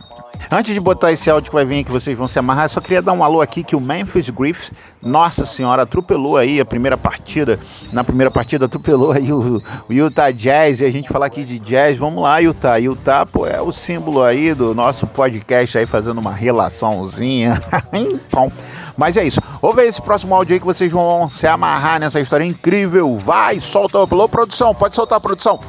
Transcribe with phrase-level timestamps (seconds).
[0.52, 3.02] Antes de botar esse áudio que vai vir que vocês vão se amarrar, só queria
[3.02, 7.60] dar um alô aqui que o Memphis Griffiths, nossa senhora, atropelou aí a primeira partida.
[7.92, 11.60] Na primeira partida atropelou aí o, o Utah Jazz e a gente falar aqui de
[11.60, 11.98] jazz.
[11.98, 12.78] Vamos lá, Utah.
[12.78, 17.60] Utah, pô, é o símbolo aí do nosso podcast aí fazendo uma relaçãozinha.
[17.94, 18.52] então,
[18.98, 19.42] mas é isso.
[19.62, 23.16] Ouve esse próximo áudio aí que vocês vão se amarrar nessa história incrível.
[23.18, 23.98] Vai, solta.
[23.98, 25.60] Alô, produção, pode soltar a produção.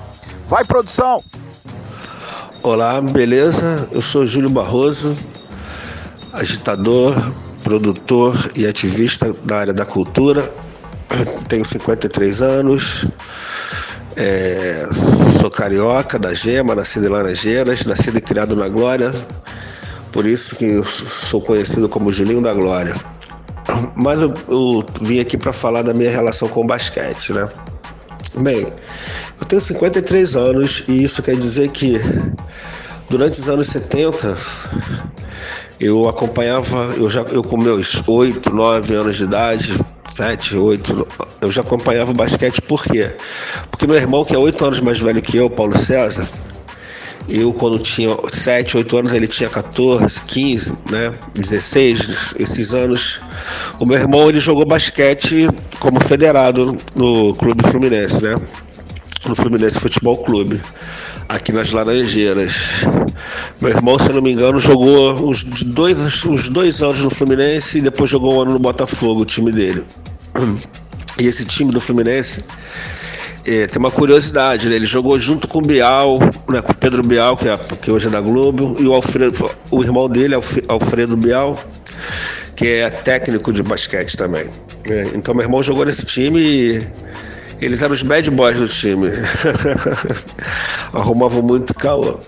[0.48, 1.22] Vai, produção.
[2.67, 3.89] Olá, beleza?
[3.92, 5.17] Eu sou Júlio Barroso,
[6.33, 7.14] agitador,
[7.62, 10.53] produtor e ativista da área da cultura.
[11.47, 13.06] Tenho 53 anos,
[14.17, 14.84] é,
[15.41, 19.12] sou carioca da Gema, nascido em Laranjeiras, nascido e criado na Glória,
[20.11, 22.97] por isso que sou conhecido como Julinho da Glória.
[23.94, 27.48] Mas eu, eu vim aqui para falar da minha relação com o basquete, né?
[28.34, 28.72] Bem,
[29.41, 32.00] eu tenho 53 anos e isso quer dizer que
[33.09, 34.37] durante os anos 70
[35.79, 39.75] eu acompanhava, eu já eu com meus 8, 9 anos de idade,
[40.09, 41.09] 7, 8,
[41.43, 43.15] eu já acompanhava o basquete por quê?
[43.71, 46.27] Porque meu irmão, que é 8 anos mais velho que eu, Paulo César,
[47.29, 51.19] eu, quando tinha 7, 8 anos, ele tinha 14, 15, né?
[51.34, 53.21] 16, esses anos.
[53.81, 55.49] O meu irmão ele jogou basquete
[55.81, 58.37] como federado no Clube Fluminense, né?
[59.27, 60.61] No Fluminense Futebol Clube,
[61.28, 62.84] aqui nas Laranjeiras.
[63.60, 67.81] Meu irmão, se não me engano, jogou uns dois, uns dois anos no Fluminense e
[67.81, 69.86] depois jogou um ano no Botafogo, o time dele.
[71.19, 72.44] E esse time do Fluminense
[73.44, 74.75] é, tem uma curiosidade, né?
[74.75, 78.09] ele jogou junto com o Bial, né, com o Pedro Bial, que, é, que hoje
[78.09, 80.34] é da Globo, e o Alfredo, o irmão dele,
[80.69, 81.59] Alfredo Bial,
[82.56, 84.50] que é técnico de basquete também.
[84.84, 86.86] É, então meu irmão jogou nesse time e
[87.61, 89.09] eles eram os bad boys do time.
[90.93, 92.21] Arrumavam muito caô.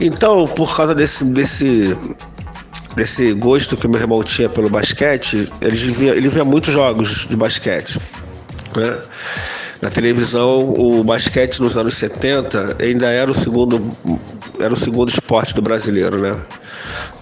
[0.00, 1.96] Então, por causa desse, desse,
[2.96, 7.36] desse gosto que meu irmão tinha pelo basquete, ele via, ele via muitos jogos de
[7.36, 7.98] basquete.
[8.76, 8.98] Né?
[9.82, 13.80] Na televisão, o basquete nos anos 70 ainda era o segundo,
[14.58, 16.36] era o segundo esporte do brasileiro, né?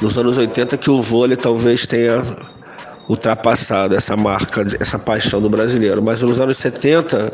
[0.01, 2.21] Nos anos 80 que o vôlei talvez tenha
[3.09, 6.03] ultrapassado essa marca, essa paixão do brasileiro.
[6.03, 7.33] Mas nos anos 70,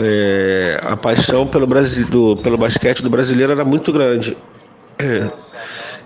[0.00, 4.36] é, a paixão pelo, Brasil, do, pelo basquete do brasileiro era muito grande.
[4.98, 5.30] É.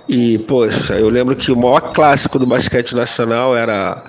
[0.09, 4.03] E, poxa, eu lembro que o maior clássico do basquete nacional era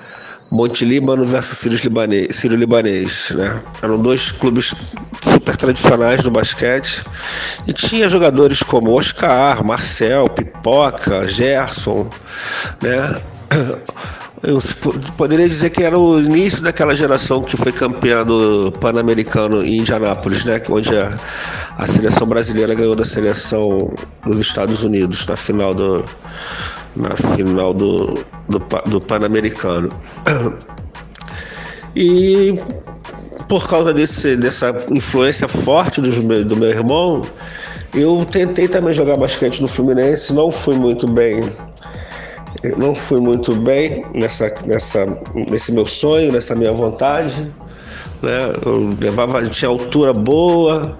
[0.52, 3.62] Monte Líbano versus Ciro Libanês, Ciro Libanês, né?
[3.82, 4.74] Eram dois clubes
[5.24, 7.04] super tradicionais do basquete
[7.66, 12.10] e tinha jogadores como Oscar, Marcel, Pipoca, Gerson,
[12.82, 13.16] né?
[14.44, 14.58] Eu
[15.18, 20.44] poderia dizer que era o início daquela geração que foi campeã do Pan-Americano em Indianápolis,
[20.46, 20.60] né?
[20.70, 21.20] Onde a,
[21.78, 23.94] a seleção brasileira ganhou da seleção
[24.26, 26.04] dos Estados Unidos na final do,
[26.96, 29.92] na final do, do, do Pan-Americano.
[31.96, 32.58] E
[33.48, 37.22] por causa desse, dessa influência forte do, do meu irmão,
[37.94, 41.52] eu tentei também jogar basquete no Fluminense, não fui muito bem.
[42.78, 45.06] Não fui muito bem nessa, nessa,
[45.50, 47.52] nesse meu sonho, nessa minha vontade.
[48.22, 48.54] Né?
[48.66, 51.00] Eu levava, tinha altura boa.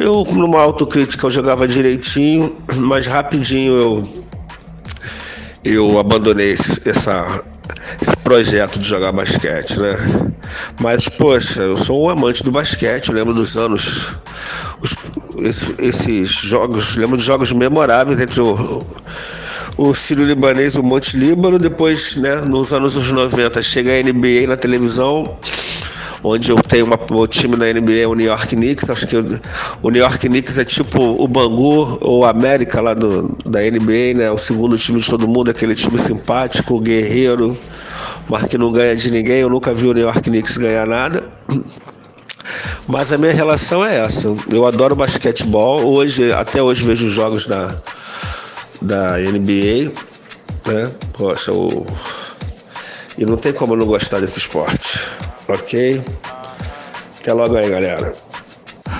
[0.00, 4.24] Eu, numa autocrítica, eu jogava direitinho, mas rapidinho eu
[5.64, 7.42] eu abandonei esse, essa,
[8.00, 9.94] esse projeto de jogar basquete, né?
[10.78, 14.14] Mas, poxa, eu sou um amante do basquete, eu lembro dos anos,
[14.82, 14.94] os,
[15.38, 18.84] esses, esses, jogos, lembro de jogos memoráveis entre o,
[19.76, 24.46] o Ciro Libanês e o Monte Líbano, depois, né, nos anos 90, chega a NBA
[24.46, 25.36] na televisão,
[26.22, 28.88] onde eu tenho uma, o time na NBA, o New York Knicks.
[28.88, 33.60] Acho que o New York Knicks é tipo o Bangu ou América lá do, da
[33.60, 34.30] NBA, né?
[34.30, 37.56] O segundo time de todo mundo, aquele time simpático, guerreiro,
[38.28, 39.40] mas que não ganha de ninguém.
[39.40, 41.24] Eu nunca vi o New York Knicks ganhar nada.
[42.86, 44.34] Mas a minha relação é essa.
[44.50, 45.84] Eu adoro basquetebol.
[45.84, 47.74] Hoje, até hoje vejo jogos da,
[48.80, 49.92] da NBA.
[50.66, 50.92] Né?
[51.12, 51.86] Poxa, o...
[53.18, 54.98] e não tem como não gostar desse esporte
[55.48, 56.02] ok?
[57.20, 58.14] Até logo aí, galera.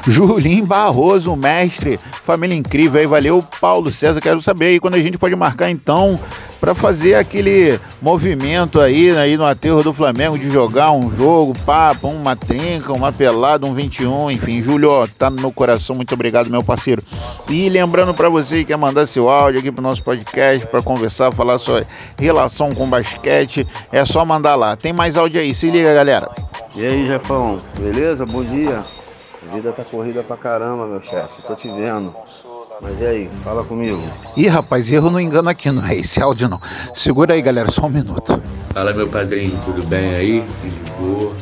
[0.06, 3.44] Julinho Barroso, mestre, família incrível aí, valeu.
[3.60, 6.20] Paulo César, quero saber aí quando a gente pode marcar então
[6.60, 12.08] para fazer aquele movimento aí, aí no aterro do Flamengo de jogar um jogo, papo,
[12.08, 14.62] uma trinca, uma pelada, um 21, enfim.
[14.62, 17.02] Júlio, tá no meu coração, muito obrigado, meu parceiro.
[17.48, 21.32] E lembrando para você que quer mandar seu áudio aqui pro nosso podcast para conversar,
[21.32, 21.86] falar sua
[22.18, 24.74] relação com basquete, é só mandar lá.
[24.74, 26.30] Tem mais áudio aí, se liga, galera.
[26.74, 28.24] E aí, Jefão, beleza?
[28.24, 28.82] Bom dia.
[29.50, 31.42] A vida tá corrida pra caramba, meu chefe.
[31.42, 32.14] Tô te vendo.
[32.80, 34.00] Mas e aí, fala comigo.
[34.36, 36.60] Ih, rapaz, erro não engano aqui, não é esse áudio não.
[36.92, 38.40] Segura aí, galera, só um minuto.
[38.72, 40.40] Fala, meu padrinho, tudo bem aí?
[40.40, 41.32] De boa?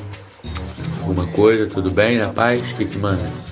[1.01, 2.19] Alguma coisa, tudo bem?
[2.19, 2.61] Na paz?
[2.61, 3.52] O que que manda?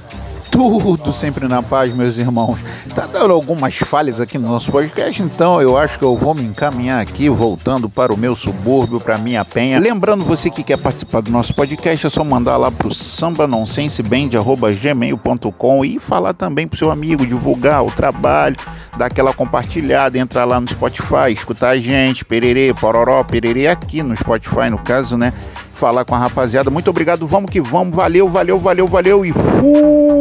[0.51, 2.59] Tudo sempre na paz, meus irmãos.
[2.95, 6.43] Tá dando algumas falhas aqui no nosso podcast, então eu acho que eu vou me
[6.43, 9.79] encaminhar aqui, voltando para o meu subúrbio, para minha penha.
[9.79, 16.01] Lembrando você que quer participar do nosso podcast, é só mandar lá pro sambanonsenseband.gmail.com e
[16.01, 18.57] falar também pro seu amigo, divulgar o trabalho,
[18.99, 24.17] dar aquela compartilhada, entrar lá no Spotify, escutar a gente, pererê, pororó, pererê aqui no
[24.17, 25.33] Spotify, no caso, né?
[25.81, 26.69] falar com a rapaziada.
[26.69, 27.97] Muito obrigado, vamos que vamos.
[27.97, 30.20] Valeu, valeu, valeu, valeu e fui!